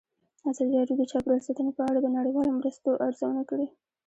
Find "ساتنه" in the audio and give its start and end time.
1.47-1.71